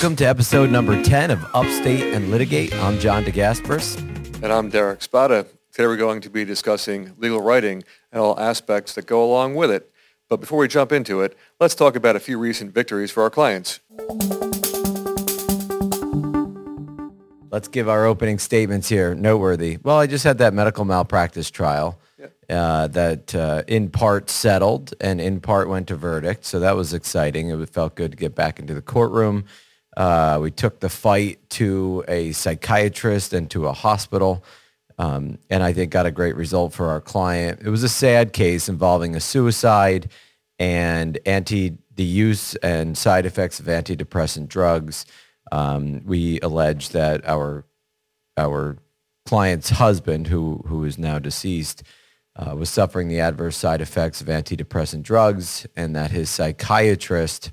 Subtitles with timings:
[0.00, 2.74] Welcome to episode number 10 of Upstate and Litigate.
[2.76, 3.98] I'm John DeGasperis.
[4.42, 5.44] And I'm Derek Spada.
[5.72, 9.70] Today we're going to be discussing legal writing and all aspects that go along with
[9.70, 9.92] it.
[10.30, 13.28] But before we jump into it, let's talk about a few recent victories for our
[13.28, 13.80] clients.
[17.50, 19.14] Let's give our opening statements here.
[19.14, 19.76] Noteworthy.
[19.82, 22.00] Well, I just had that medical malpractice trial
[22.48, 26.46] uh, that uh, in part settled and in part went to verdict.
[26.46, 27.50] So that was exciting.
[27.50, 29.44] It felt good to get back into the courtroom.
[30.00, 34.42] Uh, we took the fight to a psychiatrist and to a hospital.
[34.96, 37.60] Um, and I think got a great result for our client.
[37.62, 40.10] It was a sad case involving a suicide
[40.58, 45.04] and anti the use and side effects of antidepressant drugs.
[45.52, 47.66] Um, we allege that our
[48.38, 48.78] our
[49.26, 51.82] client's husband, who who is now deceased,
[52.36, 57.52] uh, was suffering the adverse side effects of antidepressant drugs, and that his psychiatrist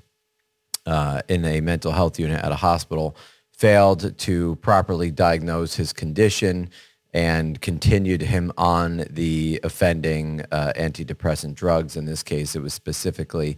[0.88, 3.14] uh, in a mental health unit at a hospital
[3.52, 6.70] failed to properly diagnose his condition
[7.12, 11.96] and continued him on the offending uh, antidepressant drugs.
[11.96, 13.56] In this case, it was specifically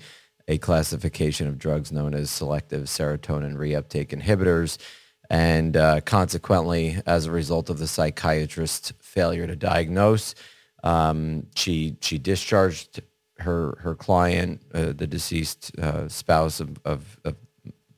[0.49, 4.79] a classification of drugs known as selective serotonin reuptake inhibitors.
[5.29, 10.35] And uh, consequently, as a result of the psychiatrist's failure to diagnose,
[10.83, 13.03] um, she she discharged
[13.43, 17.37] her her client, uh, the deceased uh, spouse of, of, of,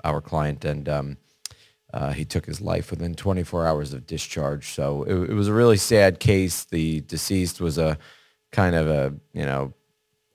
[0.05, 1.17] our client, and um,
[1.95, 4.71] uh, he took his life within 24 hours of discharge.
[4.75, 6.65] So it, it, was a really sad case.
[6.65, 7.99] The deceased was a
[8.51, 9.73] kind of a you know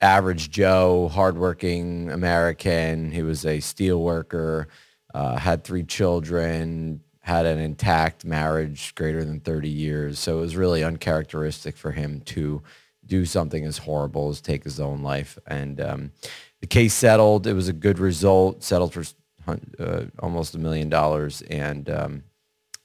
[0.02, 3.12] average Joe, hardworking American.
[3.12, 4.68] He was a steel worker,
[5.14, 10.20] uh, had three children, had an intact marriage greater than 30 years.
[10.20, 12.62] So it was really uncharacteristic for him to
[13.08, 15.38] do something as horrible as take his own life.
[15.48, 16.12] And um,
[16.62, 17.48] the case settled.
[17.48, 19.04] It was a good result, settled for
[19.80, 21.42] uh, almost a million dollars.
[21.44, 22.24] And um,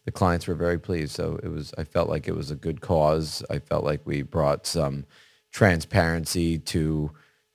[0.05, 1.13] the clients were very pleased.
[1.13, 3.43] So it was, I felt like it was a good cause.
[3.51, 5.05] I felt like we brought some
[5.51, 7.11] transparency to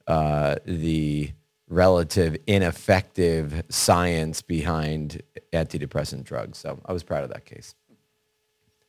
[0.07, 1.31] uh, the
[1.69, 6.57] relative ineffective science behind antidepressant drugs.
[6.59, 7.75] So I was proud of that case.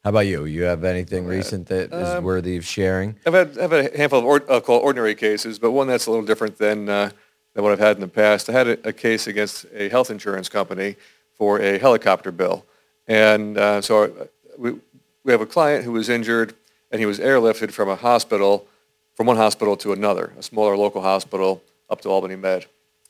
[0.09, 0.47] How about you?
[0.47, 3.17] You have anything recent that is um, worthy of sharing?
[3.27, 6.07] I've had, I've had a handful of or, uh, called ordinary cases, but one that's
[6.07, 7.11] a little different than, uh,
[7.53, 8.49] than what I've had in the past.
[8.49, 10.97] I had a, a, case against a health insurance company
[11.35, 12.65] for a helicopter bill.
[13.07, 14.09] And uh, so uh,
[14.57, 14.77] we,
[15.25, 16.55] we have a client who was injured,
[16.91, 18.67] and he was airlifted from a hospital,
[19.15, 22.65] from one hospital to another, a smaller local hospital up to Albany Med.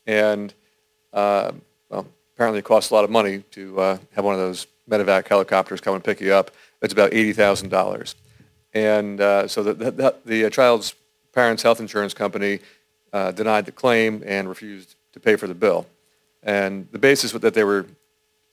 [0.04, 0.53] And
[1.12, 1.53] uh,
[1.91, 5.28] well, apparently it costs a lot of money to uh, have one of those medevac
[5.28, 6.50] helicopters come and pick you up.
[6.82, 8.15] It's about $80,000.
[8.75, 10.94] And uh, so the, the, the, uh, child's
[11.32, 12.60] parents' health insurance company
[13.12, 15.87] uh, denied the claim and refused to pay for the bill.
[16.43, 17.87] And the basis that they were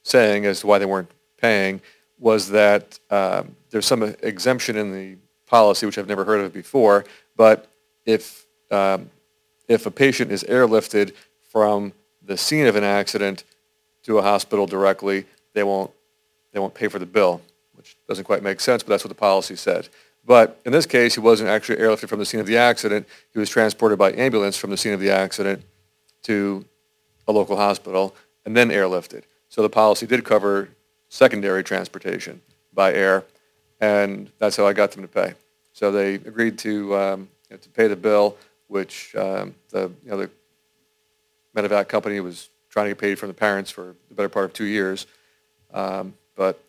[0.04, 1.82] saying as to why they weren't paying
[2.18, 7.06] was that um, there's some exemption in the policy, which I've never heard of before,
[7.36, 7.68] but
[8.06, 9.10] if um,
[9.68, 11.14] if a patient is airlifted
[11.52, 11.94] from
[12.24, 13.44] the scene of an accident
[14.04, 15.92] to a hospital directly, they won't,
[16.56, 17.42] they won't pay for the bill,
[17.74, 19.90] which doesn't quite make sense, but that's what the policy said.
[20.26, 23.06] But in this case, he wasn't actually airlifted from the scene of the accident.
[23.34, 25.64] He was transported by ambulance from the scene of the accident
[26.24, 26.64] to
[27.28, 29.24] a local hospital and then airlifted.
[29.50, 30.70] So the policy did cover
[31.10, 32.42] secondary transportation
[32.74, 33.26] by air,
[33.82, 35.34] and that's how I got them to pay.
[35.74, 38.38] So they agreed to, um, you know, to pay the bill
[38.68, 40.30] which um, the you know the
[41.56, 44.54] medevac company was trying to get paid from the parents for the better part of
[44.54, 45.06] two years.
[45.74, 46.62] Um, but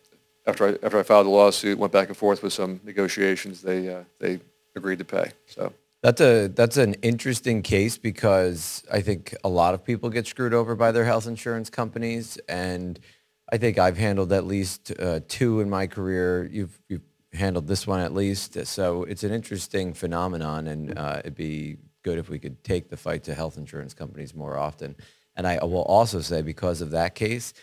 [0.45, 3.93] after I after I filed the lawsuit, went back and forth with some negotiations, they
[3.93, 4.39] uh, they
[4.75, 5.31] agreed to pay.
[5.45, 5.73] So.
[6.03, 10.53] That's a that's an interesting case because I think a lot of people get screwed
[10.53, 12.99] over by their health insurance companies, and
[13.51, 16.47] I think I've handled at least uh, two in my career.
[16.51, 17.01] You've you've
[17.33, 22.19] handled this one at least, so it's an interesting phenomenon, and uh, it'd be good
[22.19, 24.95] if we could take the fight to health insurance companies more often.
[25.35, 27.53] And I will also say because of that case,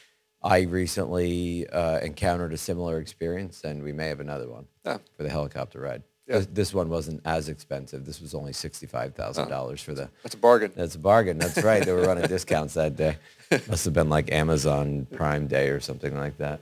[0.45, 4.99] I recently uh, encountered a similar experience, and we may have another one yeah.
[5.17, 6.03] for the helicopter ride.
[6.29, 6.37] Yeah.
[6.37, 8.05] This, this, one wasn't as expensive.
[8.05, 10.11] This was only sixty-five thousand dollars for the.
[10.23, 10.73] That's a bargain.
[10.77, 11.39] That's a bargain.
[11.39, 11.83] That's right.
[11.83, 13.17] they were running discounts that day.
[13.69, 16.61] Must have been like Amazon Prime Day or something like that.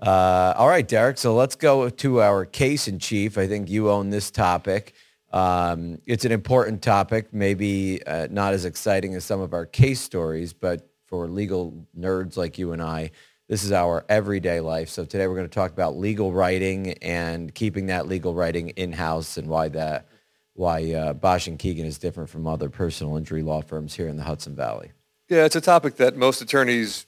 [0.00, 1.16] Uh, all right, Derek.
[1.18, 3.38] So let's go to our case in chief.
[3.38, 4.94] I think you own this topic.
[5.34, 10.00] Um, it's an important topic, maybe uh, not as exciting as some of our case
[10.00, 13.10] stories, but for legal nerds like you and I,
[13.48, 14.88] this is our everyday life.
[14.88, 19.36] So today we're going to talk about legal writing and keeping that legal writing in-house
[19.36, 20.06] and why that
[20.52, 24.16] why uh, Basch and Keegan is different from other personal injury law firms here in
[24.16, 24.92] the Hudson Valley.
[25.28, 27.06] Yeah, it's a topic that most attorneys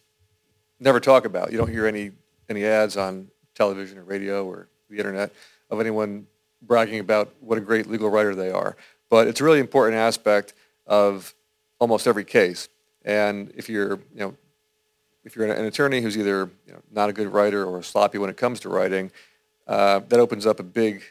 [0.80, 1.52] never talk about.
[1.52, 2.10] You don't hear any
[2.48, 5.32] any ads on television or radio or the internet
[5.70, 6.26] of anyone
[6.62, 8.76] bragging about what a great legal writer they are.
[9.08, 10.54] But it's a really important aspect
[10.86, 11.34] of
[11.78, 12.68] almost every case.
[13.04, 14.36] And if you're, you know,
[15.24, 18.30] if you're an attorney who's either you know, not a good writer or sloppy when
[18.30, 19.10] it comes to writing,
[19.66, 21.02] uh, that opens up a big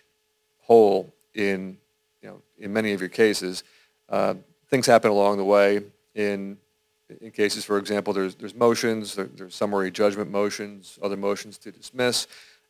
[0.62, 1.78] hole in,
[2.22, 3.64] you know, in many of your cases.
[4.10, 4.36] Uh,
[4.70, 5.82] things happen along the way.
[6.16, 6.58] In
[7.22, 11.72] in cases, for example, there's there's motions, there, there's summary judgment motions, other motions to
[11.72, 12.28] dismiss,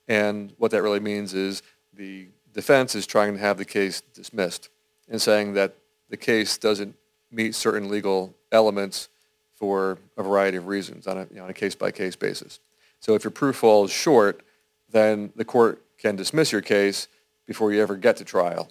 [0.08, 1.62] and what that really means is
[1.94, 4.70] the defense is trying to have the case dismissed
[5.10, 5.76] and saying that
[6.10, 6.96] the case doesn't
[7.30, 9.10] meet certain legal elements
[9.54, 12.60] for a variety of reasons on a, you know, on a case-by-case basis.
[13.00, 14.42] So if your proof falls short,
[14.90, 17.08] then the court can dismiss your case
[17.46, 18.70] before you ever get to trial.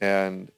[0.00, 0.50] And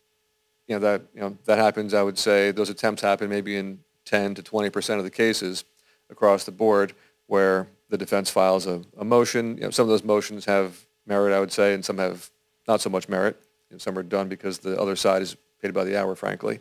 [0.69, 1.93] you know that you know that happens.
[1.93, 5.65] I would say those attempts happen maybe in 10 to 20 percent of the cases
[6.09, 6.95] across the board
[7.27, 9.57] where the defense files a, a motion.
[9.57, 12.31] You know, some of those motions have merit, I would say, and some have
[12.73, 13.37] not so much merit.
[13.69, 16.61] You know, some are done because the other side is paid by the hour, frankly.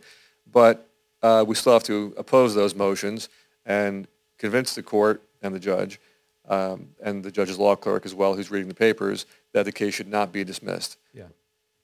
[0.52, 0.88] But
[1.24, 3.30] uh, we still have to oppose those motions
[3.66, 6.00] and convince the court and the judge
[6.50, 9.94] um, and the judge's law clerk as well, who's reading the papers, that the case
[9.94, 10.98] should not be dismissed.
[11.14, 11.28] Yeah.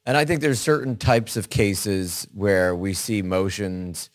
[0.06, 4.10] And I think there's certain types of cases where we see motions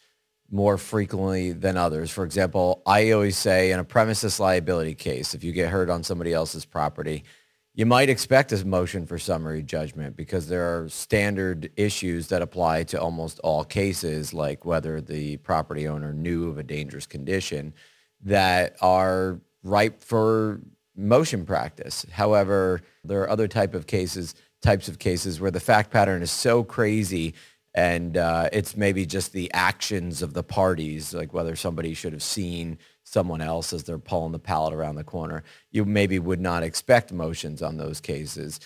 [0.50, 2.10] more frequently than others.
[2.10, 6.02] For example, I always say in a premises liability case, if you get hurt on
[6.02, 7.24] somebody else's property,
[7.74, 12.84] you might expect a motion for summary judgment because there are standard issues that apply
[12.84, 17.72] to almost all cases, like whether the property owner knew of a dangerous condition
[18.20, 20.60] that are ripe for
[20.94, 22.04] motion practice.
[22.10, 26.30] However, there are other type of cases, types of cases where the fact pattern is
[26.30, 27.34] so crazy
[27.74, 32.22] and uh, it's maybe just the actions of the parties, like whether somebody should have
[32.22, 35.44] seen someone else as they're pulling the pallet around the corner.
[35.70, 38.60] You maybe would not expect motions on those cases.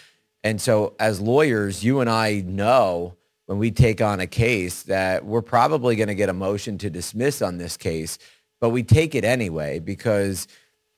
[0.44, 3.17] And so as lawyers, you and I know
[3.47, 6.91] when we take on a case that we're probably going to get a motion to
[6.91, 8.19] dismiss on this case,
[8.61, 10.49] but we take it anyway because,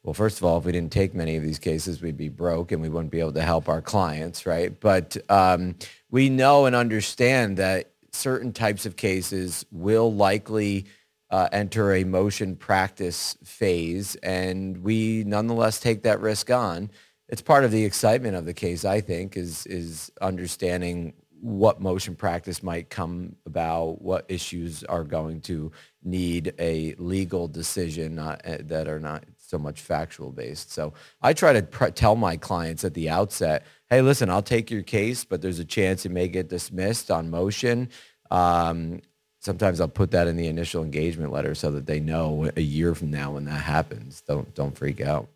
[0.02, 2.72] well, first of all, if we didn't take many of these cases, we'd be broke
[2.72, 4.78] and we wouldn't be able to help our clients, right?
[4.78, 5.76] But um,
[6.10, 10.86] we know and understand that certain types of cases will likely
[11.30, 16.90] uh, enter a motion practice phase, and we nonetheless take that risk on.
[17.28, 22.16] It's part of the excitement of the case, I think, is is understanding what motion
[22.16, 25.70] practice might come about, what issues are going to
[26.02, 30.72] need a legal decision not, uh, that are not so much factual based.
[30.72, 34.70] So I try to pr- tell my clients at the outset, hey, listen, I'll take
[34.70, 37.88] your case, but there's a chance it may get dismissed on motion.
[38.30, 39.00] Um,
[39.40, 42.94] sometimes I'll put that in the initial engagement letter so that they know a year
[42.94, 44.22] from now when that happens.
[44.26, 45.28] Don't don't freak out.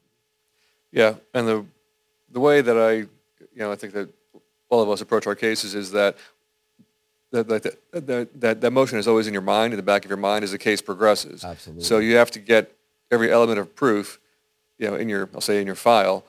[0.90, 1.64] Yeah, and the
[2.30, 3.08] the way that I, you
[3.56, 4.08] know, I think that
[4.68, 6.16] all of us approach our cases is that
[7.30, 10.10] that that, that, that, that motion is always in your mind, in the back of
[10.10, 11.44] your mind, as the case progresses.
[11.44, 11.84] Absolutely.
[11.84, 12.72] So you have to get
[13.10, 14.20] every element of proof,
[14.78, 16.24] you know, in your, I'll say, in your file,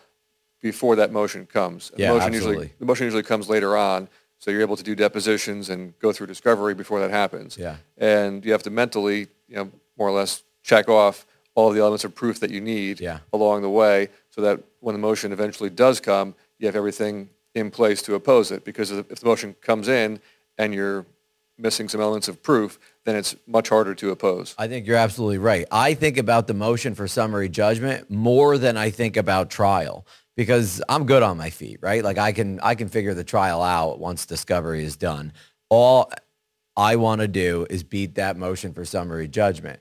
[0.62, 1.92] before that motion comes.
[1.98, 2.52] Yeah, the motion absolutely.
[2.54, 4.08] Usually, the motion usually comes later on,
[4.44, 7.58] so you're able to do depositions and go through discovery before that happens.
[7.58, 7.78] Yeah.
[7.98, 11.80] And you have to mentally, you know, more or less check off all of the
[11.80, 13.20] elements of proof that you need Yeah.
[13.32, 17.72] along the way so that when the motion eventually does come, you have everything in
[17.72, 18.66] place to oppose it.
[18.66, 20.20] Because if if the motion comes in
[20.58, 21.06] and you're
[21.58, 24.56] missing some elements of proof, then it's much harder to oppose.
[24.58, 25.66] I think you're absolutely right.
[25.72, 30.82] I think about the motion for summary judgment more than I think about trial because
[30.90, 32.04] I'm good on my feet, right?
[32.04, 35.34] Like I can I can figure the trial out once discovery is done.
[35.70, 36.12] All
[36.76, 39.80] I want to do is beat that motion for summary judgment.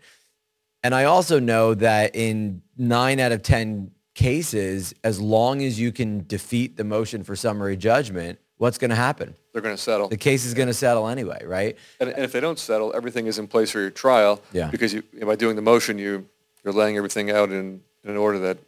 [0.82, 5.92] And I also know that in 9 out of 10 cases as long as you
[5.92, 9.34] can defeat the motion for summary judgment, what's going to happen?
[9.52, 10.08] They're going to settle.
[10.08, 11.76] The case is going to settle anyway, right?
[12.00, 14.42] And, and if they don't settle, everything is in place for your trial.
[14.52, 14.70] Yeah.
[14.70, 16.26] Because you, by doing the motion, you,
[16.64, 18.58] you're laying everything out in, in an order that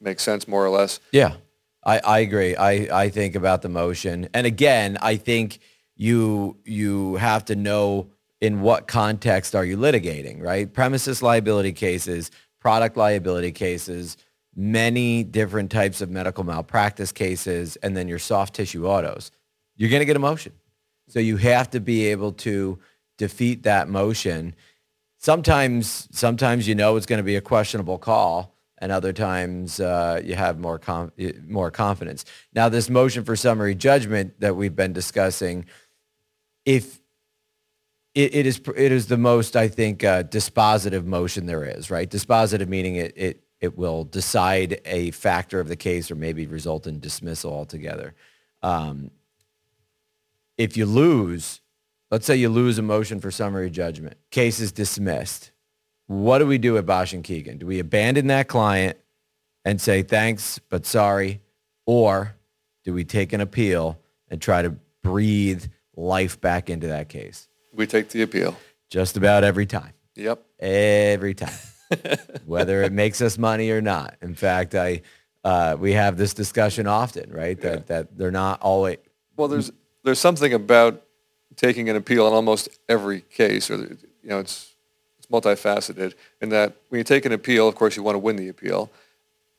[0.00, 1.00] makes sense, more or less.
[1.12, 1.36] Yeah,
[1.84, 2.56] I, I agree.
[2.56, 4.28] I, I think about the motion.
[4.34, 5.58] And again, I think
[5.96, 8.10] you you have to know
[8.40, 10.72] in what context are you litigating, right?
[10.72, 14.16] Premises liability cases, product liability cases,
[14.54, 19.30] many different types of medical malpractice cases, and then your soft tissue autos.
[19.76, 20.52] You're going to get a motion.
[21.08, 22.78] So you have to be able to
[23.18, 24.54] defeat that motion.
[25.18, 30.20] Sometimes, sometimes you know it's going to be a questionable call, and other times uh,
[30.22, 31.12] you have more com-
[31.46, 32.24] more confidence.
[32.54, 35.66] Now, this motion for summary judgment that we've been discussing,
[36.64, 37.00] if
[38.14, 42.10] it, it is it is the most I think uh, dispositive motion there is, right?
[42.10, 46.86] Dispositive meaning it it it will decide a factor of the case or maybe result
[46.86, 48.14] in dismissal altogether.
[48.62, 49.10] Um,
[50.58, 51.60] if you lose,
[52.10, 55.52] let's say you lose a motion for summary judgment, case is dismissed.
[56.06, 57.58] What do we do at Basch and Keegan?
[57.58, 58.96] Do we abandon that client
[59.64, 61.40] and say thanks but sorry,
[61.84, 62.36] or
[62.84, 63.98] do we take an appeal
[64.28, 64.70] and try to
[65.02, 65.64] breathe
[65.96, 67.48] life back into that case?
[67.74, 68.56] We take the appeal.
[68.88, 69.92] Just about every time.
[70.14, 70.42] Yep.
[70.60, 71.52] Every time.
[72.46, 74.16] Whether it makes us money or not.
[74.22, 75.02] In fact, I
[75.44, 77.60] uh, we have this discussion often, right?
[77.60, 77.84] That Yeah.
[77.86, 78.98] that they're not always
[79.36, 79.70] Well, there's
[80.04, 81.02] there's something about
[81.56, 83.98] taking an appeal in almost every case, or you
[84.28, 84.74] know, it's
[85.28, 86.14] it's multifaceted.
[86.40, 88.90] In that when you take an appeal, of course, you want to win the appeal.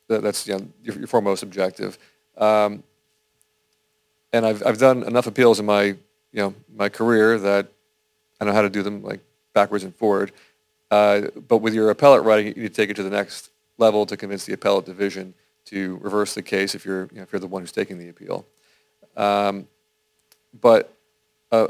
[0.08, 1.98] That, that's you know, your, your foremost objective.
[2.38, 2.84] Um,
[4.34, 5.98] and I've I've done enough appeals in my you
[6.34, 7.68] know my career that
[8.40, 9.20] I know how to do them like
[9.54, 10.32] backwards and forward.
[10.90, 14.06] Uh, but with your appellate writing, you need to take it to the next level
[14.06, 15.34] to convince the appellate division
[15.66, 18.10] to reverse the case if you're you know, if you're the one who's taking the
[18.10, 18.46] appeal.
[19.16, 19.68] Um,
[20.62, 20.94] but
[21.52, 21.68] uh,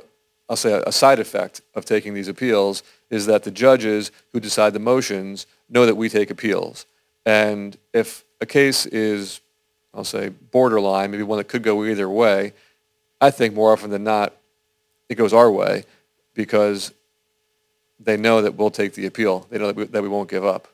[0.49, 4.39] I'll say a, a side effect of taking these appeals is that the judges who
[4.39, 6.85] decide the motions know that we take appeals.
[7.25, 9.41] And if a case is,
[9.93, 12.53] I'll say, borderline, maybe one that could go either way,
[13.19, 14.33] I think more often than not,
[15.09, 15.83] it goes our way
[16.33, 16.93] because
[17.99, 19.47] they know that we'll take the appeal.
[19.49, 20.67] They know that we, that we won't give up.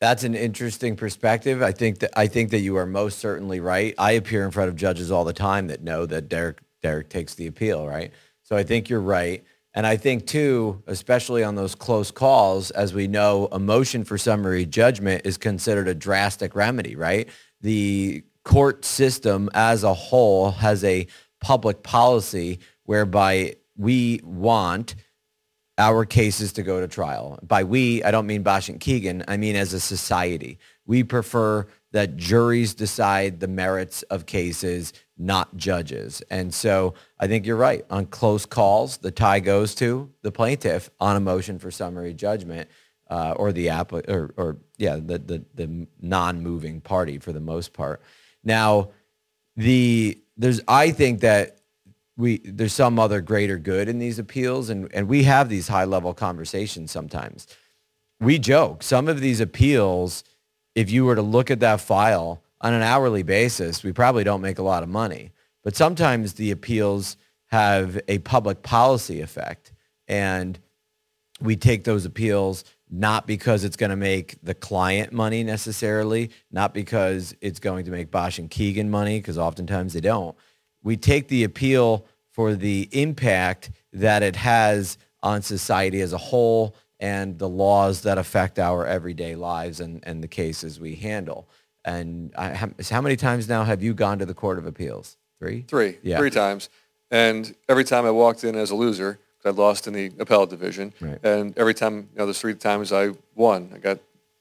[0.00, 1.62] That's an interesting perspective.
[1.62, 3.94] I think that I think that you are most certainly right.
[3.96, 7.34] I appear in front of judges all the time that know that Derek Derek takes
[7.34, 8.12] the appeal, right?
[8.46, 9.44] So I think you're right.
[9.74, 14.16] And I think too, especially on those close calls, as we know, a motion for
[14.16, 17.28] summary judgment is considered a drastic remedy, right?
[17.60, 21.08] The court system as a whole has a
[21.40, 24.94] public policy whereby we want
[25.76, 27.40] our cases to go to trial.
[27.42, 29.24] By we, I don't mean Basch and Keegan.
[29.26, 30.60] I mean as a society.
[30.86, 36.22] We prefer that juries decide the merits of cases, not judges.
[36.30, 37.84] And so I think you're right.
[37.90, 42.68] On close calls, the tie goes to the plaintiff on a motion for summary judgment
[43.08, 47.72] uh, or the app or, or yeah, the, the, the non-moving party for the most
[47.72, 48.02] part.
[48.44, 48.90] Now,
[49.56, 51.58] the there's I think that
[52.16, 55.84] we there's some other greater good in these appeals and and we have these high
[55.84, 57.46] level conversations sometimes
[58.20, 60.24] we joke some of these appeals
[60.74, 64.40] if you were to look at that file on an hourly basis we probably don't
[64.40, 65.32] make a lot of money
[65.62, 69.72] but sometimes the appeals have a public policy effect
[70.08, 70.58] and
[71.40, 76.72] we take those appeals not because it's going to make the client money necessarily, not
[76.72, 80.36] because it's going to make Basch and Keegan money, because oftentimes they don't.
[80.82, 86.76] We take the appeal for the impact that it has on society as a whole
[87.00, 91.48] and the laws that affect our everyday lives and, and the cases we handle.
[91.86, 95.16] And I, how, how many times now have you gone to the Court of Appeals?
[95.38, 95.62] Three?
[95.68, 96.18] Three, Yeah.
[96.18, 96.68] three times.
[97.10, 100.92] And every time I walked in as a loser, I lost in the appellate division.
[101.00, 101.18] Right.
[101.22, 104.00] And every time, you know, the three times I won, I got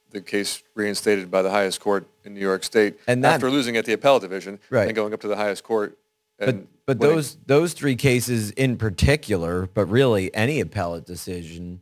[0.09, 2.95] the case reinstated by the highest court in New York State.
[3.07, 4.87] And that- after losing at the appellate division Right.
[4.87, 5.95] and going up to the highest court.
[6.39, 7.15] But but winning.
[7.15, 11.79] those those three cases in particular, but really any appellate decision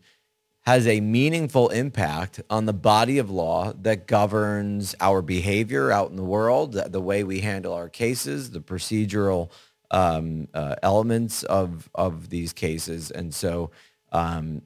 [0.64, 6.16] has a meaningful impact on the body of law that governs our behavior out in
[6.16, 9.52] the world, the, way we handle our cases, the procedural
[9.92, 13.70] um, uh, elements of of these cases, and so
[14.12, 14.64] um,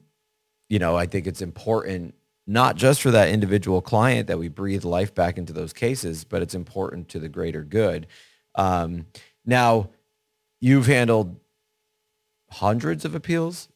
[0.70, 2.14] you know I think it's important
[2.48, 6.40] not just for that individual client that we breathe life back into those cases, but
[6.40, 8.06] it's important to the greater good.
[8.54, 9.04] Um,
[9.44, 9.90] now,
[10.58, 11.38] you've handled
[12.50, 13.68] hundreds of appeals.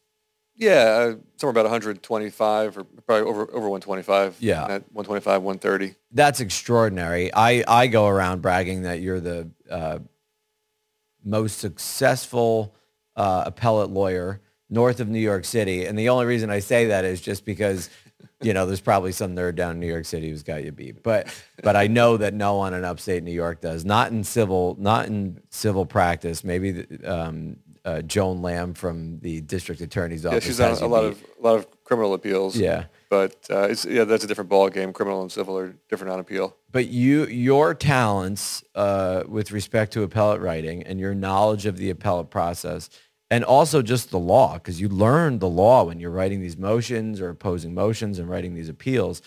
[0.62, 4.37] Yeah, uh, somewhere about 125 or probably over over 125.
[4.38, 4.62] Yeah.
[4.62, 5.97] At 125, 130.
[6.12, 7.35] That's extraordinary.
[7.35, 9.99] I, I go around bragging that you're the uh,
[11.25, 12.76] most successful
[13.16, 14.40] uh, appellate lawyer
[14.71, 15.85] north of New York City.
[15.85, 17.90] And the only reason I say that is just because,
[18.40, 21.02] you know, there's probably some nerd down in New York City who's got you beat.
[21.02, 21.26] But
[21.64, 23.85] but I know that no one in upstate New York does.
[23.85, 26.45] Not in civil, not in civil practice.
[26.45, 30.44] Maybe um, uh, Joan Lamb from the district attorney's office.
[30.44, 31.10] Yeah, she's on a lot beat.
[31.10, 32.56] of a lot of criminal appeals.
[32.56, 32.84] Yeah.
[33.10, 34.92] But uh, it's yeah, that's a different ball game.
[34.92, 36.56] Criminal and civil are different on appeal.
[36.70, 41.90] But you, your talents uh, with respect to appellate writing and your knowledge of the
[41.90, 42.88] appellate process,
[43.30, 47.20] and also just the law, because you learn the law when you're writing these motions
[47.20, 49.20] or opposing motions and writing these appeals.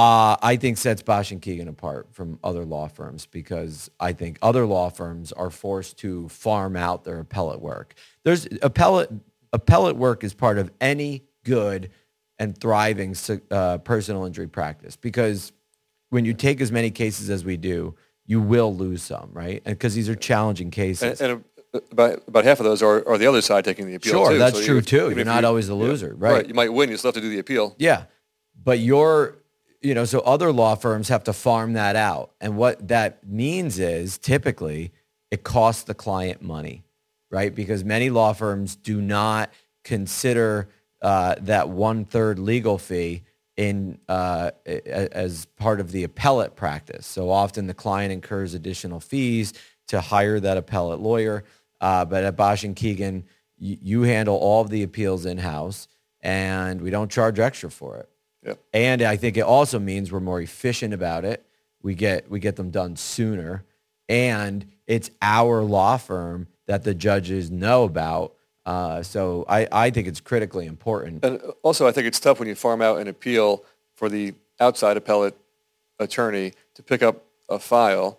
[0.00, 4.38] Uh, I think sets Basch and Keegan apart from other law firms because I think
[4.40, 7.92] other law firms are forced to farm out their appellate work.
[8.24, 9.10] There's appellate
[9.52, 11.90] appellate work is part of any good
[12.38, 13.14] and thriving
[13.50, 15.52] uh, personal injury practice because
[16.08, 19.60] when you take as many cases as we do, you will lose some, right?
[19.66, 21.20] And because these are challenging cases.
[21.20, 24.12] And, and about, about half of those are, are the other side taking the appeal
[24.12, 24.38] sure, too.
[24.38, 25.10] that's so true too.
[25.14, 26.32] You're not always the loser, yeah, right?
[26.36, 26.48] right?
[26.48, 27.76] You might win, you still have to do the appeal.
[27.78, 28.04] Yeah.
[28.62, 29.39] But you're
[29.80, 32.32] you know, so other law firms have to farm that out.
[32.40, 34.92] And what that means is typically
[35.30, 36.82] it costs the client money,
[37.30, 37.54] right?
[37.54, 39.50] Because many law firms do not
[39.84, 40.68] consider
[41.00, 43.22] uh, that one third legal fee
[43.56, 47.06] in uh, as part of the appellate practice.
[47.06, 49.52] So often the client incurs additional fees
[49.88, 51.44] to hire that appellate lawyer.
[51.80, 53.24] Uh, but at Basch and Keegan,
[53.58, 55.86] you, handle all of the appeals in house,
[56.22, 58.08] and we don't charge extra for it.
[58.44, 58.58] Yep.
[58.72, 61.44] And I think it also means we're more efficient about it.
[61.82, 63.64] We get we get them done sooner,
[64.08, 68.34] and it's our law firm that the judges know about.
[68.66, 71.24] Uh, so I, I think it's critically important.
[71.24, 74.96] And also, I think it's tough when you farm out an appeal for the outside
[74.96, 75.36] appellate
[75.98, 78.18] attorney to pick up a file,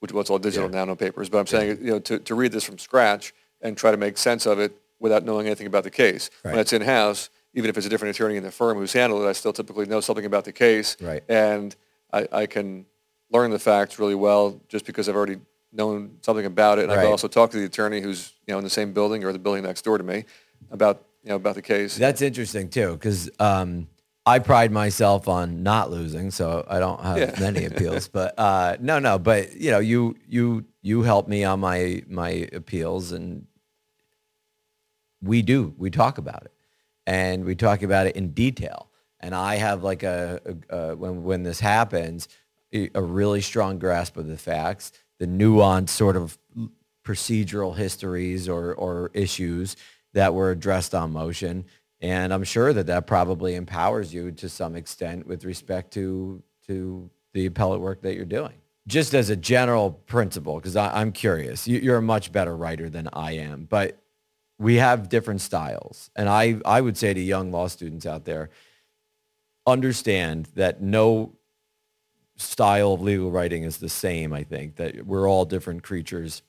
[0.00, 0.76] which was all digital yeah.
[0.76, 1.28] now, no papers.
[1.28, 4.18] But I'm saying, you know, to, to read this from scratch and try to make
[4.18, 6.30] sense of it without knowing anything about the case.
[6.42, 6.52] Right.
[6.52, 9.24] When it's in house, even if it's a different attorney in the firm who's handled
[9.24, 10.96] it, I still typically know something about the case.
[11.00, 11.24] Right.
[11.28, 11.74] And
[12.12, 12.86] I, I can
[13.32, 15.40] learn the facts really well just because I've already
[15.72, 16.82] known something about it.
[16.82, 17.00] And right.
[17.00, 19.32] I can also talk to the attorney who's, you know, in the same building or
[19.32, 20.24] the building next door to me
[20.70, 21.96] about, you know, about the case.
[21.96, 23.88] That's interesting too, because um,
[24.24, 27.34] I pride myself on not losing, so I don't have yeah.
[27.40, 28.06] many appeals.
[28.06, 32.48] But uh, no, no, but you know, you you you help me on my my
[32.52, 33.48] appeals, and
[35.20, 36.52] we do we talk about it
[37.08, 38.90] and we talk about it in detail.
[39.20, 42.28] And I have like a, a, a when when this happens,
[42.72, 46.38] a really strong grasp of the facts, the nuanced sort of
[47.04, 49.74] procedural histories or or issues
[50.12, 51.64] that were addressed on motion.
[52.00, 57.10] And I'm sure that that probably empowers you to some extent with respect to to
[57.32, 58.54] the appellate work that you're doing.
[58.86, 63.32] Just as a general principle, because I'm curious, you're a much better writer than I
[63.32, 63.98] am, but
[64.58, 66.10] we have different styles.
[66.16, 68.50] And I, I would say to young law students out there,
[69.66, 71.34] understand that no
[72.36, 76.42] style of legal writing is the same, I think, that we're all different creatures.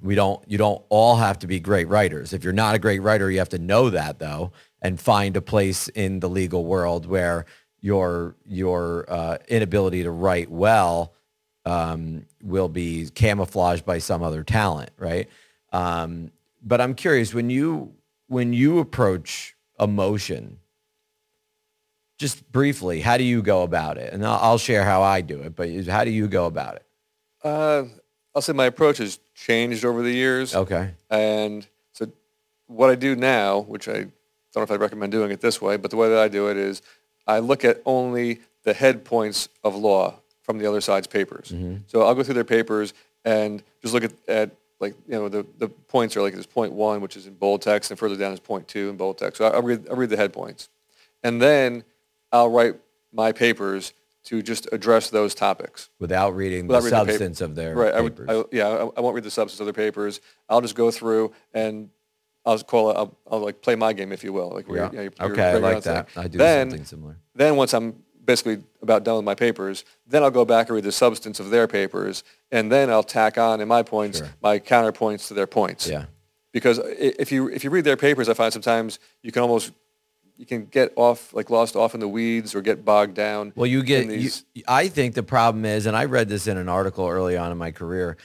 [0.00, 2.32] We don't, you don't all have to be great writers.
[2.32, 5.42] If you're not a great writer, you have to know that though, and find a
[5.42, 7.46] place in the legal world where
[7.80, 11.14] your, your uh, inability to write well
[11.64, 15.28] um, will be camouflaged by some other talent, right?
[15.72, 16.30] Um,
[16.62, 17.94] but I'm curious when you
[18.28, 20.58] when you approach emotion,
[22.18, 24.12] just briefly, how do you go about it?
[24.12, 26.86] And I'll, I'll share how I do it, but how do you go about it?
[27.44, 27.84] Uh,
[28.34, 30.54] I'll say my approach has changed over the years.
[30.54, 30.92] Okay.
[31.10, 32.10] And so
[32.68, 35.76] what I do now, which I don't know if I recommend doing it this way,
[35.76, 36.80] but the way that I do it is
[37.26, 41.52] I look at only the head points of law from the other side's papers.
[41.52, 41.82] Mm-hmm.
[41.86, 42.94] So I'll go through their papers
[43.24, 44.50] and just look at, at
[44.82, 47.62] like you know the, the points are like there's point one which is in bold
[47.62, 49.38] text and further down is point two in bold text.
[49.38, 50.68] So I, read I'll read the head points.
[51.22, 51.84] And then
[52.32, 52.74] I'll write
[53.12, 55.88] my papers to just address those topics.
[56.00, 58.28] Without reading without the reading substance the of their right papers.
[58.28, 60.20] I, I, yeah I, I, won't read the substance of their papers.
[60.48, 61.88] I'll just go through and
[62.44, 64.50] I'll call it I'll, I'll like play my game if you will.
[64.50, 64.90] Like yeah.
[64.90, 66.08] you know, okay I like that.
[66.16, 67.18] I do then, something similar.
[67.34, 69.84] then once I'm basically about done with my papers.
[70.06, 73.38] Then I'll go back and read the substance of their papers, and then I'll tack
[73.38, 74.28] on in my points sure.
[74.42, 75.88] my counterpoints to their points.
[75.88, 76.06] Yeah.
[76.52, 79.72] Because if you if you read their papers, I find sometimes you can almost
[80.36, 83.52] you can get off like lost off in the weeds or get bogged down.
[83.54, 84.08] Well, you get.
[84.08, 84.44] These...
[84.54, 87.52] You, I think the problem is, and I read this in an article early on
[87.52, 88.16] in my career.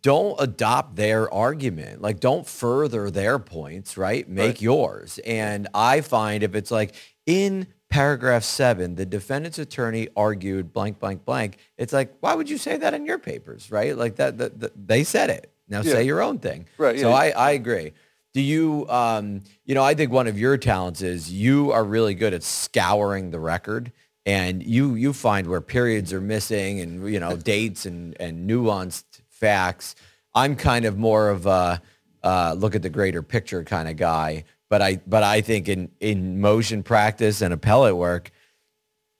[0.00, 2.00] Don't adopt their argument.
[2.00, 3.96] Like, don't further their points.
[3.96, 4.28] Right?
[4.28, 4.62] Make right.
[4.62, 5.18] yours.
[5.24, 6.94] And I find if it's like
[7.26, 11.58] in paragraph seven, the defendant's attorney argued blank, blank, blank.
[11.76, 13.94] It's like, why would you say that in your papers, right?
[13.94, 15.52] Like that, that, that they said it.
[15.68, 15.92] Now yeah.
[15.92, 16.64] say your own thing.
[16.78, 16.98] Right.
[16.98, 17.92] So I, I agree.
[18.32, 22.14] Do you, um, you know, I think one of your talents is you are really
[22.14, 23.92] good at scouring the record
[24.24, 29.04] and you, you find where periods are missing and, you know, dates and, and nuanced
[29.28, 29.96] facts.
[30.34, 31.82] I'm kind of more of a,
[32.22, 35.90] uh, look at the greater picture kind of guy but I but I think in
[36.00, 38.30] in motion practice and appellate work,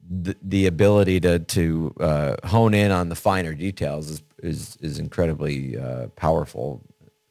[0.08, 4.98] the, the ability to to uh, hone in on the finer details is is is
[4.98, 6.80] incredibly uh, powerful,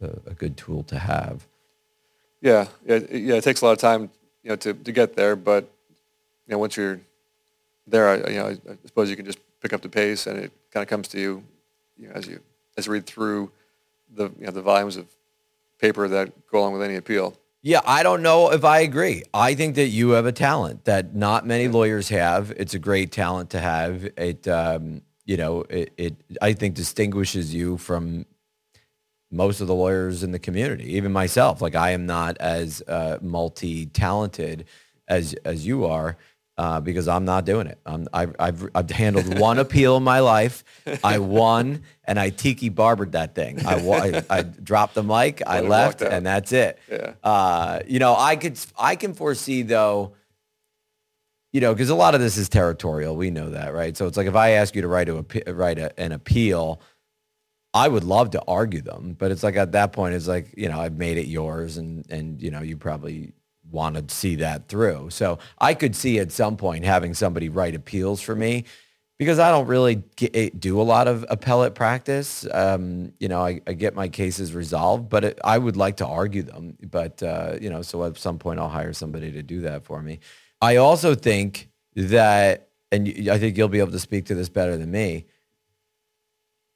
[0.03, 1.47] uh, a good tool to have.
[2.41, 3.36] Yeah, yeah, yeah.
[3.38, 4.12] It takes a lot of time,
[4.43, 5.63] you know, to, to get there, but
[6.45, 7.01] you know, once you're
[7.88, 10.38] there, I, you know, I, I suppose you can just pick up the pace, and
[10.38, 11.43] it kind of comes to you,
[11.97, 12.39] you know, as you
[12.77, 13.51] as you read through
[14.13, 15.07] the you know the volumes of
[15.79, 17.36] paper that go along with any appeal.
[17.63, 19.24] Yeah, I don't know if I agree.
[19.34, 22.52] I think that you have a talent that not many lawyers have.
[22.58, 24.06] It's a great talent to have.
[24.17, 28.26] It, um, you know, it, it I think distinguishes you from
[29.30, 31.62] most of the lawyers in the community, even myself.
[31.62, 34.65] Like I am not as uh, multi-talented
[35.08, 36.17] as as you are
[36.57, 37.79] uh, because I'm not doing it.
[37.85, 40.63] I'm, I've, I've, I've handled one appeal in my life.
[41.03, 43.65] I won, and I tiki barbered that thing.
[43.65, 46.77] I, I, I dropped the mic, I left, and that's it.
[46.89, 47.13] Yeah.
[47.23, 50.13] Uh, you know, I could I can foresee though.
[51.53, 53.15] You know, because a lot of this is territorial.
[53.15, 53.97] We know that, right?
[53.97, 56.81] So it's like if I ask you to write a write a, an appeal,
[57.73, 60.69] I would love to argue them, but it's like at that point, it's like you
[60.69, 63.33] know I've made it yours, and and you know you probably
[63.71, 65.10] want to see that through.
[65.10, 68.65] So I could see at some point having somebody write appeals for me
[69.17, 72.45] because I don't really get, eh, do a lot of appellate practice.
[72.51, 76.07] Um, you know, I, I, get my cases resolved, but it, I would like to
[76.07, 76.77] argue them.
[76.81, 80.01] But, uh, you know, so at some point I'll hire somebody to do that for
[80.01, 80.19] me.
[80.60, 84.75] I also think that, and I think you'll be able to speak to this better
[84.75, 85.25] than me,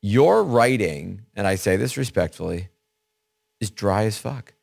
[0.02, 2.70] your writing, and I say this respectfully,
[3.60, 4.55] is dry as fuck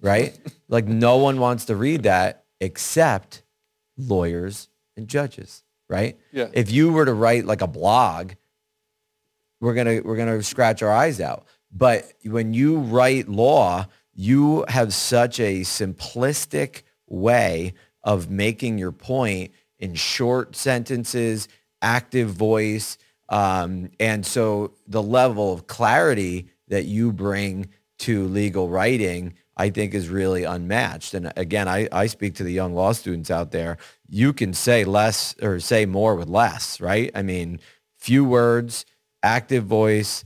[0.00, 0.38] right?
[0.68, 3.42] like no one wants to read that except
[3.96, 6.18] lawyers and judges, right?
[6.32, 6.48] Yeah.
[6.52, 8.32] If you were to write like a blog,
[9.60, 11.46] we're gonna we're gonna scratch our eyes out.
[11.70, 19.52] But when you write law, you have such a simplistic way of making your point
[19.78, 21.48] in short sentences,
[21.82, 29.34] active voice, um, and so the level of clarity that you bring to legal writing
[29.58, 31.14] I think is really unmatched.
[31.14, 33.76] And again, I, I speak to the young law students out there.
[34.08, 37.10] You can say less or say more with less, right?
[37.14, 37.58] I mean,
[37.96, 38.86] few words,
[39.22, 40.24] active voice,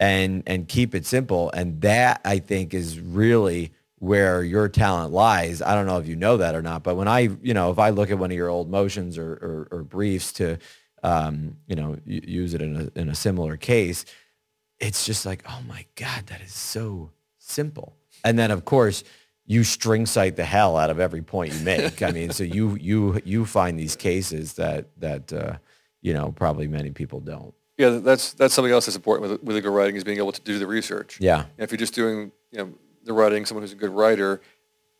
[0.00, 1.50] and and keep it simple.
[1.50, 5.60] And that I think is really where your talent lies.
[5.60, 7.80] I don't know if you know that or not, but when I, you know, if
[7.80, 10.58] I look at one of your old motions or, or, or briefs to,
[11.02, 14.04] um, you know, use it in a, in a similar case,
[14.78, 17.96] it's just like, oh my God, that is so simple.
[18.24, 19.04] And then of course
[19.48, 22.02] you string cite the hell out of every point you make.
[22.02, 25.56] I mean, so you you you find these cases that that uh,
[26.02, 27.54] you know probably many people don't.
[27.78, 30.40] Yeah, that's that's something else that's important with, with legal writing is being able to
[30.42, 31.18] do the research.
[31.20, 31.40] Yeah.
[31.40, 34.40] And if you're just doing you know the writing, someone who's a good writer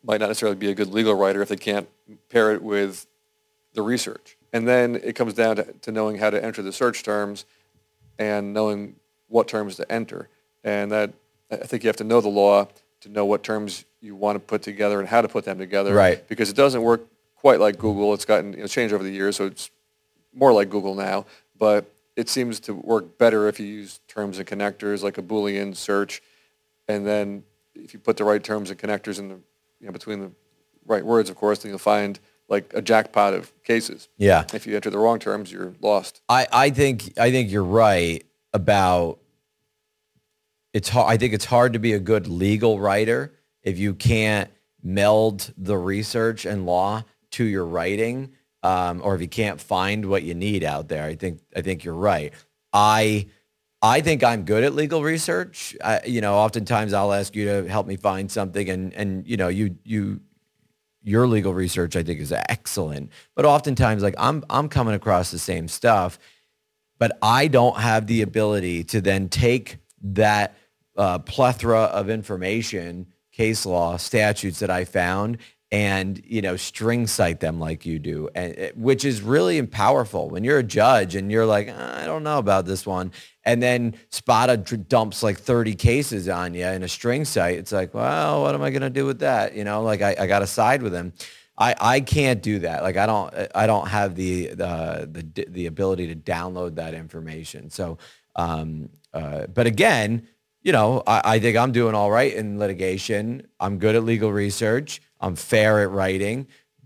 [0.03, 1.87] might not necessarily be a good legal writer if they can't
[2.29, 3.05] pair it with
[3.73, 4.37] the research.
[4.51, 7.45] And then it comes down to, to knowing how to enter the search terms
[8.17, 8.95] and knowing
[9.27, 10.29] what terms to enter.
[10.63, 11.13] And that
[11.51, 12.67] I think you have to know the law
[13.01, 15.93] to know what terms you want to put together and how to put them together.
[15.93, 16.27] Right.
[16.27, 18.13] Because it doesn't work quite like Google.
[18.13, 19.69] It's gotten you know, changed over the years, so it's
[20.33, 21.25] more like Google now.
[21.57, 25.75] But it seems to work better if you use terms and connectors like a Boolean
[25.75, 26.21] search,
[26.87, 27.43] and then
[27.75, 29.39] if you put the right terms and connectors in the
[29.79, 30.31] you know, between the
[30.85, 34.09] right words, of course, then you'll find like a jackpot of cases.
[34.17, 34.43] Yeah.
[34.53, 36.21] If you enter the wrong terms, you're lost.
[36.27, 39.18] I, I think I think you're right about
[40.79, 41.11] it's hard.
[41.11, 44.49] I think it's hard to be a good legal writer if you can't
[44.81, 48.31] meld the research and law to your writing,
[48.63, 51.03] um, or if you can't find what you need out there.
[51.03, 52.33] I think I think you're right.
[52.71, 53.27] I
[53.81, 55.75] I think I'm good at legal research.
[55.83, 59.35] I, you know, oftentimes I'll ask you to help me find something, and and you
[59.35, 60.21] know, you you
[61.03, 63.11] your legal research I think is excellent.
[63.35, 66.17] But oftentimes, like I'm I'm coming across the same stuff,
[66.99, 70.55] but I don't have the ability to then take that
[70.99, 75.37] uh, plethora of information, case law, statutes that I found,
[75.71, 80.43] and you know string cite them like you do, and which is really powerful when
[80.43, 83.11] you're a judge and you're like, I don't know about this one,
[83.45, 87.57] and then Spada dumps like 30 cases on you in a string cite.
[87.57, 89.55] It's like, well, what am I going to do with that?
[89.55, 91.13] You know, like I, I got to side with him.
[91.57, 92.83] I, I can't do that.
[92.83, 97.69] Like I don't I don't have the the the, the ability to download that information.
[97.69, 97.97] So,
[98.35, 100.27] um, uh, but again,
[100.69, 103.47] you know, I, I think I'm doing all right in litigation.
[103.59, 105.01] I'm good at legal research.
[105.19, 106.45] I'm fair at writing,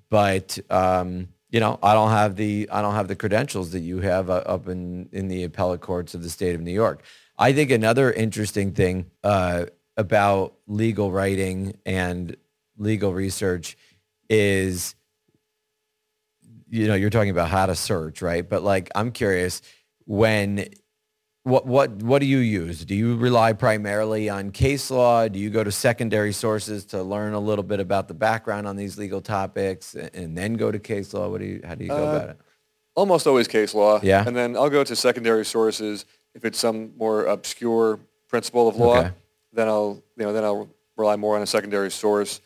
[0.10, 4.00] but um, you know, I don't have the I don't have the credentials that you
[4.00, 7.04] have uh, up in in the appellate courts of the state of New York.
[7.38, 9.66] I think another interesting thing uh,
[9.98, 12.38] about legal writing and
[12.78, 13.76] legal research
[14.30, 14.96] is,
[16.70, 18.48] you know, you're talking about how to search, right?
[18.48, 19.62] But like, I'm curious
[20.06, 20.70] when
[21.44, 22.86] what what what do you use?
[22.86, 25.28] Do you rely primarily on case law?
[25.28, 28.78] Do you go to secondary sources to learn a little bit about the background on
[28.78, 31.28] these legal topics, and then go to case law?
[31.28, 31.62] What do you?
[31.66, 32.38] How do you go uh, about it?
[32.96, 34.00] Almost always case law.
[34.02, 34.24] Yeah.
[34.26, 39.00] And then I'll go to secondary sources if it's some more obscure principle of law.
[39.00, 39.12] Okay.
[39.52, 42.40] Then I'll you know then I'll rely more on a secondary source.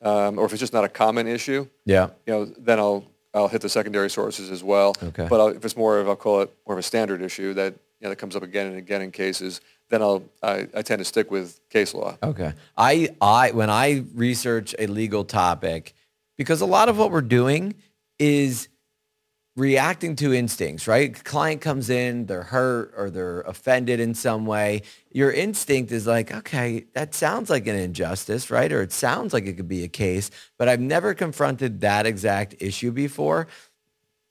[0.00, 2.10] Um, or if it's just not a common issue, Yeah.
[2.24, 4.94] you know, then I'll I'll hit the secondary sources as well.
[5.02, 5.26] Okay.
[5.28, 7.74] But I'll, if it's more of I'll call it more of a standard issue that
[8.00, 11.00] you know that comes up again and again in cases, then I'll I, I tend
[11.00, 12.16] to stick with case law.
[12.22, 12.52] Okay.
[12.76, 15.94] I I when I research a legal topic,
[16.36, 17.74] because a lot of what we're doing
[18.18, 18.68] is
[19.58, 21.24] reacting to instincts, right?
[21.24, 24.82] Client comes in, they're hurt or they're offended in some way.
[25.10, 28.70] Your instinct is like, okay, that sounds like an injustice, right?
[28.72, 32.54] Or it sounds like it could be a case, but I've never confronted that exact
[32.60, 33.48] issue before.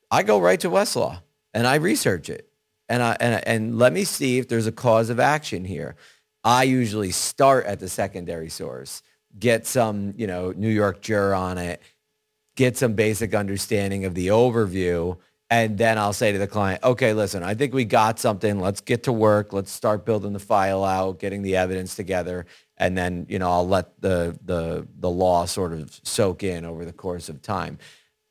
[0.10, 1.20] I go right to Westlaw
[1.54, 2.47] and I research it.
[2.90, 5.96] And, I, and, and let me see if there's a cause of action here.
[6.44, 9.04] I usually start at the secondary source,
[9.38, 11.82] get some, you know, New York Jur on it,
[12.56, 15.18] get some basic understanding of the overview.
[15.50, 18.60] And then I'll say to the client, okay, listen, I think we got something.
[18.60, 19.54] Let's get to work.
[19.54, 22.46] Let's start building the file out, getting the evidence together.
[22.78, 26.86] And then, you know, I'll let the, the, the law sort of soak in over
[26.86, 27.78] the course of time.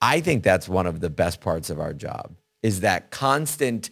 [0.01, 3.91] I think that's one of the best parts of our job is that constant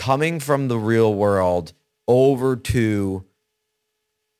[0.00, 1.74] coming from the real world
[2.08, 3.22] over to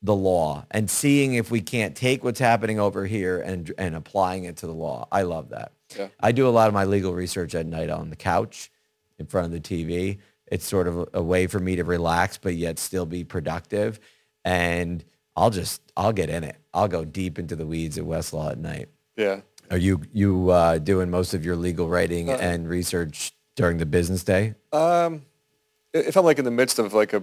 [0.01, 4.45] the law and seeing if we can't take what's happening over here and and applying
[4.45, 5.07] it to the law.
[5.11, 5.73] I love that.
[5.95, 6.07] Yeah.
[6.19, 8.71] I do a lot of my legal research at night on the couch
[9.19, 10.17] in front of the TV.
[10.47, 13.99] It's sort of a, way for me to relax but yet still be productive
[14.43, 16.55] and I'll just I'll get in it.
[16.73, 18.89] I'll go deep into the weeds at Westlaw at night.
[19.15, 19.41] Yeah.
[19.69, 24.23] Are you you uh, doing most of your legal writing and research during the business
[24.23, 24.55] day?
[24.73, 25.21] Um,
[25.93, 27.21] if I'm like in the midst of like a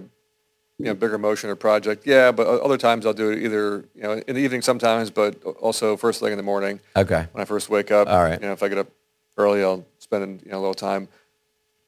[0.77, 2.31] you know bigger motion or project, yeah.
[2.31, 5.97] But other times I'll do it either you know in the evening sometimes, but also
[5.97, 7.27] first thing in the morning Okay.
[7.31, 8.07] when I first wake up.
[8.07, 8.39] All right.
[8.39, 8.87] You know, if I get up
[9.37, 11.07] early, I'll spend you know a little time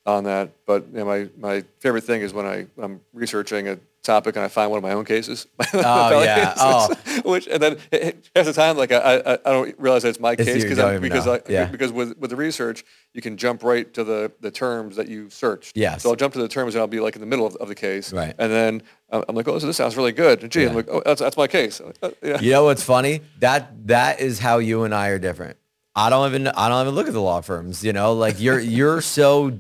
[0.05, 0.49] on that.
[0.65, 4.35] But you know, my my favorite thing is when I when I'm researching a topic
[4.35, 5.47] and I find one of my own cases.
[5.73, 6.53] Oh, yeah.
[6.57, 6.93] Oh.
[7.25, 10.19] Which and then it- it- the time like I, I I don't realize that it's
[10.19, 11.27] my It's case because I'm because.
[11.27, 11.65] I, Yeah.
[11.65, 12.83] because with with the research
[13.13, 15.75] you can jump right to the the terms that you searched.
[15.75, 16.03] Yes.
[16.03, 17.67] So I'll jump to the terms and I'll be like in the middle of, of
[17.67, 18.11] the case.
[18.11, 18.33] Right.
[18.37, 20.41] And then I'm like, oh, so this sounds really good.
[20.43, 20.69] And gee, Yeah.
[20.69, 21.79] I'm like, oh, that's that's my case.
[21.81, 22.39] Uh, yeah.
[22.41, 23.21] You know what's funny?
[23.39, 25.57] That that is how you and I are different.
[25.95, 28.13] I don't even I don't even look at the law firms, you know?
[28.13, 29.51] Like you're you're so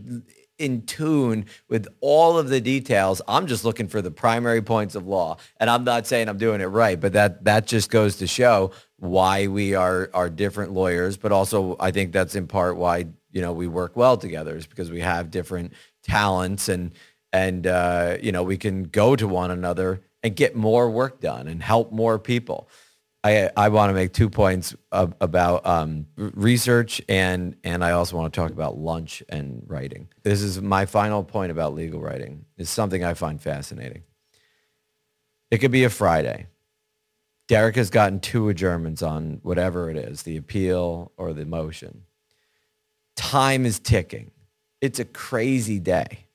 [0.61, 3.21] in tune with all of the details.
[3.27, 5.37] I'm just looking for the primary points of law.
[5.57, 8.71] And I'm not saying I'm doing it right, but that that just goes to show
[8.97, 13.41] why we are are different lawyers, but also I think that's in part why, you
[13.41, 16.91] know, we work well together is because we have different talents and
[17.33, 21.47] and uh, you know, we can go to one another and get more work done
[21.47, 22.69] and help more people.
[23.23, 28.17] I, I want to make two points ab- about um, research and and I also
[28.17, 30.07] want to talk about lunch and writing.
[30.23, 32.45] This is my final point about legal writing.
[32.57, 34.03] It's something I find fascinating.
[35.51, 36.47] It could be a Friday.
[37.47, 42.03] Derek has gotten two adjournments on whatever it is, the appeal or the motion.
[43.15, 44.31] Time is ticking.
[44.79, 46.25] It's a crazy day.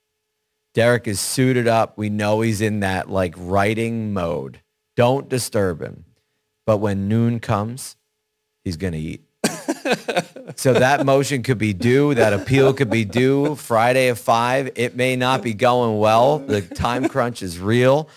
[0.75, 1.97] Derek is suited up.
[1.97, 4.61] We know he's in that like writing mode.
[4.95, 6.05] Don't disturb him.
[6.67, 7.97] But when noon comes,
[8.65, 9.23] he's going to eat.
[10.57, 12.15] so that motion could be due.
[12.15, 14.71] That appeal could be due Friday at five.
[14.75, 16.41] It may not be going well.
[16.41, 18.09] The time crunch is real.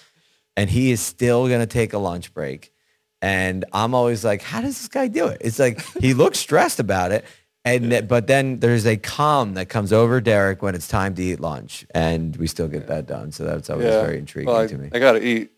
[0.58, 2.74] And he is still going to take a lunch break.
[3.22, 5.38] And I'm always like, how does this guy do it?
[5.42, 7.26] It's like he looks stressed about it.
[7.66, 11.42] And but then there's a calm that comes over Derek when it's time to eat
[11.42, 13.34] lunch, and we still get that done.
[13.34, 14.90] So that's always very intriguing well, I, to me.
[14.94, 15.52] I got to eat.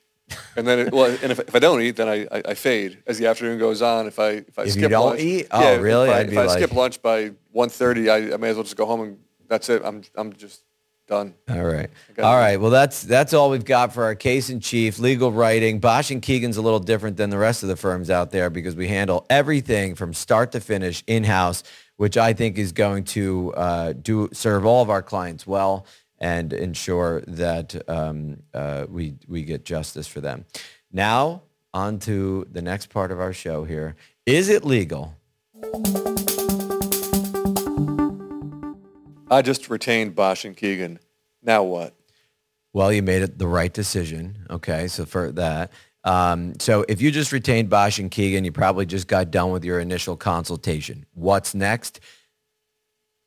[0.56, 3.02] And then, it, well, and if, if I don't eat, then I, I, I fade
[3.08, 4.08] as the afternoon goes on.
[4.08, 5.48] If I if I If you skip don't lunch, eat?
[5.52, 6.10] Oh, yeah, really?
[6.10, 8.76] If I, if I like- skip lunch by 1.30, I, I may as well just
[8.78, 9.18] go home and
[9.48, 9.82] that's it.
[9.84, 10.62] I'm I'm just
[11.08, 11.34] done.
[11.50, 11.90] All right.
[12.20, 12.56] All right.
[12.60, 15.80] Well, that's that's all we've got for our case in chief, legal writing.
[15.80, 18.76] Basch and Keegan's a little different than the rest of the firms out there because
[18.76, 21.64] we handle everything from start to finish in-house,
[21.98, 25.86] which I think is going to uh, do serve all of our clients well
[26.22, 30.46] and ensure that um, uh, we we get justice for them.
[30.94, 31.42] Now,
[31.74, 33.96] on to the next part of our show here.
[34.26, 35.16] Is it legal?
[39.30, 41.00] I just retained Basch and Keegan.
[41.42, 41.96] Now what?
[42.74, 44.46] Well, you made it the right decision.
[44.50, 45.72] Okay, so for that.
[46.04, 49.64] Um, so if you just retained Basch and Keegan, you probably just got done with
[49.64, 51.06] your initial consultation.
[51.14, 52.00] What's next?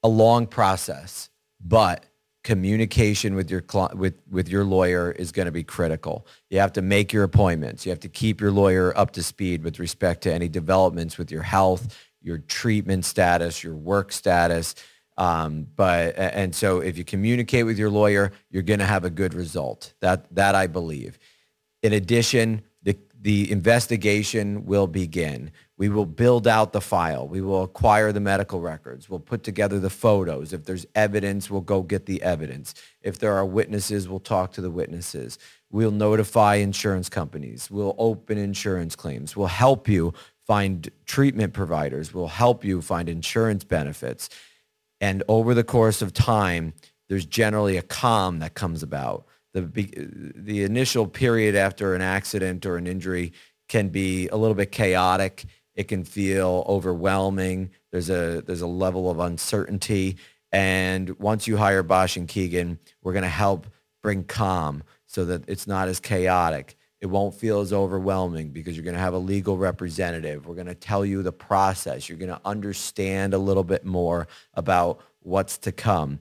[0.02, 1.30] A long process,
[1.60, 2.04] but
[2.44, 6.26] communication with your cli- with with your lawyer is going to be critical.
[6.50, 7.84] You have to make your appointments.
[7.84, 11.32] You have to keep your lawyer up to speed with respect to any developments with
[11.32, 14.74] your health, your treatment status, your work status.
[15.16, 19.10] Um, but and so if you communicate with your lawyer, you're going to have a
[19.10, 19.94] good result.
[20.00, 21.18] That that I believe.
[21.82, 25.50] In addition, the the investigation will begin.
[25.76, 27.26] We will build out the file.
[27.26, 29.10] We will acquire the medical records.
[29.10, 30.52] We'll put together the photos.
[30.52, 32.74] If there's evidence, we'll go get the evidence.
[33.02, 35.36] If there are witnesses, we'll talk to the witnesses.
[35.70, 37.72] We'll notify insurance companies.
[37.72, 39.36] We'll open insurance claims.
[39.36, 40.14] We'll help you
[40.46, 42.14] find treatment providers.
[42.14, 44.28] We'll help you find insurance benefits.
[45.00, 46.74] And over the course of time,
[47.08, 49.26] there's generally a calm that comes about.
[49.52, 49.62] The,
[50.36, 53.32] the initial period after an accident or an injury
[53.68, 57.70] can be a little bit chaotic it can feel overwhelming.
[57.90, 60.16] There's a there's a level of uncertainty.
[60.52, 63.66] And once you hire Basch and Keegan, we're going to help
[64.02, 66.76] bring calm so that it's not as chaotic.
[67.00, 70.46] It won't feel as overwhelming because you're going to have a legal representative.
[70.46, 72.08] We're going to tell you the process.
[72.08, 76.20] You're going to understand a little bit more about what's to come.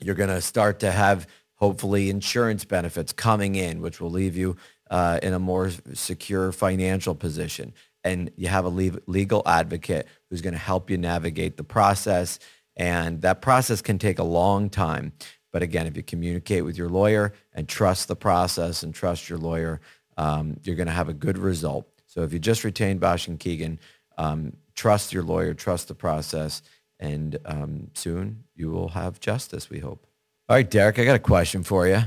[0.00, 4.56] You're going to start to have hopefully insurance benefits coming in, which will leave you
[4.90, 7.72] uh, in a more secure financial position
[8.08, 12.38] and you have a legal advocate who's going to help you navigate the process.
[12.76, 15.12] And that process can take a long time.
[15.52, 19.38] But again, if you communicate with your lawyer and trust the process and trust your
[19.38, 19.80] lawyer,
[20.16, 21.86] um, you're going to have a good result.
[22.06, 23.78] So if you just retain Basch and Keegan,
[24.16, 26.62] um, trust your lawyer, trust the process,
[26.98, 30.06] and um, soon you will have justice, we hope.
[30.48, 32.02] All right, Derek, I got a question for you.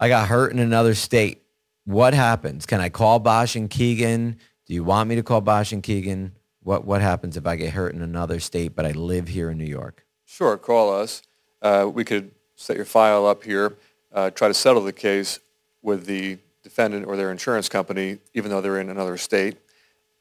[0.00, 1.42] I got hurt in another state.
[1.84, 2.66] What happens?
[2.66, 4.38] Can I call Basch and Keegan?
[4.68, 6.32] Do you want me to call Basch and Keegan?
[6.62, 9.56] What what happens if I get hurt in another state, but I live here in
[9.56, 10.04] New York?
[10.26, 11.22] Sure, call us.
[11.62, 13.78] Uh, we could set your file up here,
[14.12, 15.38] uh, try to settle the case
[15.80, 19.56] with the defendant or their insurance company, even though they're in another state.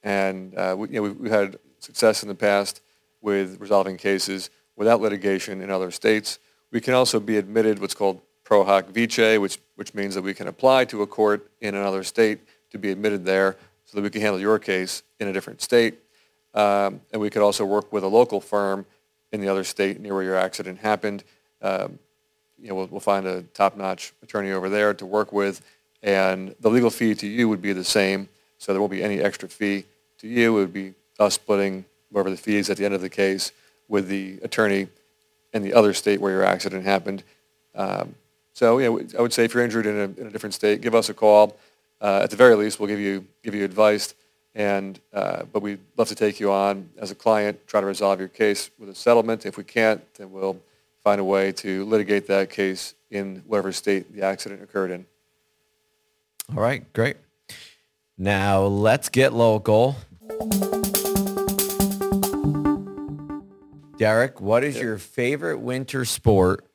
[0.02, 2.80] And uh, we, you know, we've, we've had success in the past
[3.22, 6.40] with resolving cases without litigation in other states.
[6.72, 10.34] We can also be admitted what's called pro hac vice, which, which means that we
[10.34, 13.58] can apply to a court in another state to be admitted there
[13.88, 15.96] so that we can handle your case in a different state.
[16.54, 18.86] Um, and we could also work with a local firm
[19.32, 21.24] in the other state near where your accident happened.
[21.62, 21.98] Um,
[22.60, 25.62] you know, we'll, we'll find a top-notch attorney over there to work with,
[26.04, 29.20] and the legal fee to you would be the same, so there won't be any
[29.20, 29.86] extra fee
[30.20, 30.58] to you.
[30.58, 33.52] It would be us splitting whatever the fee is at the end of the case
[33.88, 34.88] with the attorney
[35.54, 37.24] in the other state where your accident happened.
[37.76, 38.16] Um,
[38.54, 40.96] so, know, I would say if you're injured in a, in a different state, give
[40.96, 41.56] us a call
[42.02, 44.14] uh, at the very least, we'll give you give you advice.
[44.56, 48.20] And uh, but we'd love to take you on as a client, try to resolve
[48.20, 49.46] your case with a settlement.
[49.46, 50.60] If we can't, then we'll
[51.04, 55.06] find a way to litigate that case in whatever state the accident occurred in.
[56.56, 57.18] All right, great.
[58.18, 59.96] Now let's get local.
[63.98, 66.66] Derek, what is your favorite winter sport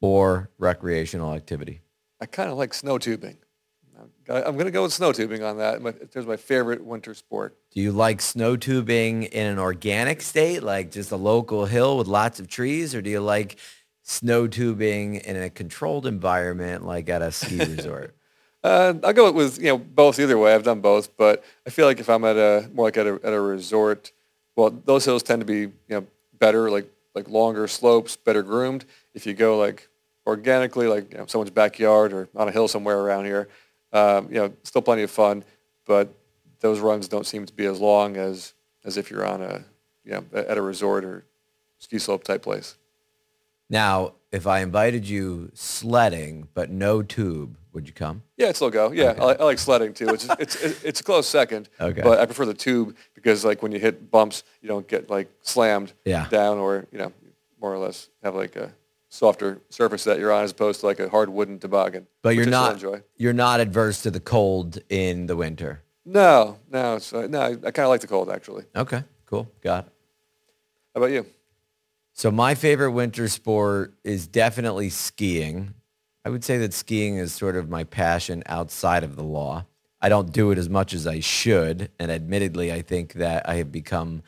[0.00, 1.82] or recreational activity?
[2.20, 3.36] I kind of like snow tubing.
[4.28, 6.12] I'm going to go with snow tubing on that.
[6.12, 7.56] There's my favorite winter sport.
[7.70, 12.06] Do you like snow tubing in an organic state, like just a local hill with
[12.06, 13.58] lots of trees, or do you like
[14.02, 18.14] snow tubing in a controlled environment, like at a ski resort?
[18.64, 20.18] uh, I'll go with you know both.
[20.18, 22.96] Either way, I've done both, but I feel like if I'm at a more like
[22.96, 24.12] at a at a resort,
[24.56, 26.06] well, those hills tend to be you know
[26.38, 28.84] better, like like longer slopes, better groomed.
[29.14, 29.88] If you go like
[30.26, 33.48] organically, like you know, someone's backyard or on a hill somewhere around here,
[33.92, 35.44] um, you know, still plenty of fun,
[35.86, 36.14] but
[36.60, 39.64] those runs don't seem to be as long as as if you're on a
[40.04, 41.24] you know at a resort or
[41.78, 42.76] ski slope type place.
[43.68, 48.22] Now, if I invited you sledding but no tube, would you come?
[48.36, 48.92] Yeah, I'd still go.
[48.92, 49.20] Yeah, okay.
[49.20, 50.08] I, I, like sledding too.
[50.08, 51.68] It's, it's it's a close second.
[51.80, 52.02] Okay.
[52.02, 55.30] But I prefer the tube because like when you hit bumps, you don't get like
[55.42, 56.28] slammed yeah.
[56.28, 57.12] down or you know
[57.60, 58.72] more or less have like a
[59.12, 62.06] softer surface that you're on as opposed to like a hard wooden toboggan.
[62.22, 62.82] But you're not
[63.16, 65.82] you're not adverse to the cold in the winter.
[66.04, 67.40] No, no, it's, uh, no.
[67.40, 68.64] I, I kind of like the cold actually.
[68.74, 69.92] Okay, cool, got it.
[70.94, 71.26] How about you?
[72.14, 75.74] So my favorite winter sport is definitely skiing.
[76.24, 79.66] I would say that skiing is sort of my passion outside of the law.
[80.00, 83.56] I don't do it as much as I should, and admittedly, I think that I
[83.56, 84.22] have become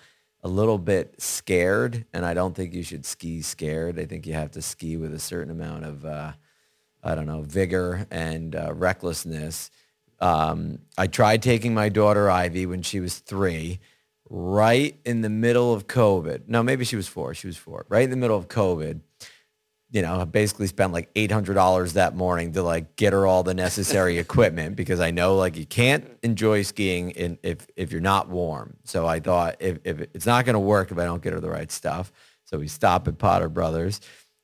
[0.44, 3.98] a little bit scared, and I don't think you should ski scared.
[3.98, 6.32] I think you have to ski with a certain amount of, uh,
[7.02, 9.70] I don't know, vigor and uh, recklessness.
[10.20, 13.80] Um, I tried taking my daughter Ivy when she was three,
[14.28, 16.42] right in the middle of COVID.
[16.46, 17.32] No, maybe she was four.
[17.32, 17.86] She was four.
[17.88, 19.00] Right in the middle of COVID
[19.94, 23.54] you know, I basically spent like $800 that morning to like get her all the
[23.54, 28.28] necessary equipment because I know like you can't enjoy skiing in, if, if you're not
[28.28, 28.76] warm.
[28.82, 31.38] So I thought if, if it's not going to work if I don't get her
[31.38, 32.10] the right stuff.
[32.44, 34.00] So we stop at Potter Brothers.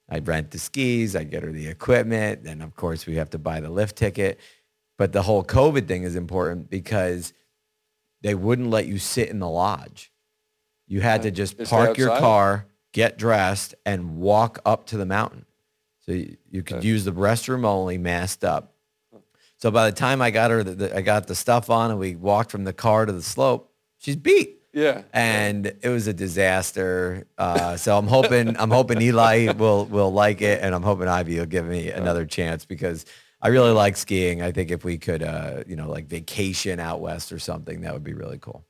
[0.08, 1.16] I rent the skis.
[1.16, 2.44] I get her the equipment.
[2.44, 4.38] Then, of course, we have to buy the lift ticket.
[4.98, 7.32] But the whole COVID thing is important because
[8.22, 10.12] they wouldn't let you sit in the lodge.
[10.86, 15.44] You had to just park your car, get dressed, and walk up to the mountain.
[16.06, 18.72] So you, you could use the restroom only, masked up.
[19.58, 22.00] So by the time I got her, the, the, I got the stuff on, and
[22.00, 23.70] we walked from the car to the slope.
[23.98, 25.02] She's beat, Yeah.
[25.12, 27.26] and it was a disaster.
[27.36, 31.38] Uh, so I'm hoping I'm hoping Eli will will like it, and I'm hoping Ivy
[31.38, 33.04] will give me another chance because
[33.42, 34.40] I really like skiing.
[34.42, 37.92] I think if we could, uh, you know, like vacation out west or something, that
[37.92, 38.64] would be really cool.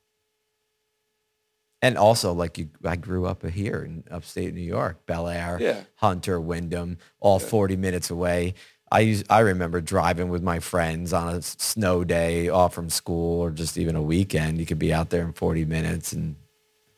[1.81, 5.81] And also, like you, I grew up here in upstate New York, Belleayre, Yeah.
[5.95, 8.53] Hunter, Windham, all 40 minutes away.
[8.91, 13.39] I use, I remember driving with my friends on a snow day off from school
[13.39, 14.59] or just even a weekend.
[14.59, 16.35] You could be out there in 40 minutes and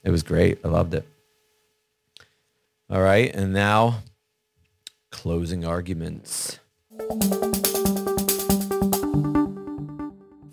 [0.04, 0.60] it was great.
[0.66, 1.08] I loved it.
[2.90, 3.34] All right.
[3.34, 4.00] And now
[5.12, 6.60] closing arguments.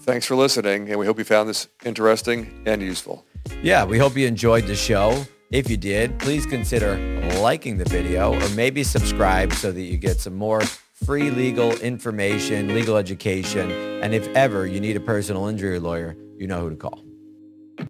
[0.03, 3.25] Thanks for listening, and we hope you found this interesting and useful.
[3.63, 5.25] Yeah, we hope you enjoyed the show.
[5.51, 6.97] If you did, please consider
[7.41, 10.63] liking the video or maybe subscribe so that you get some more
[11.05, 13.71] free legal information, legal education.
[14.03, 17.10] And if ever you need a personal injury lawyer, you know who to call.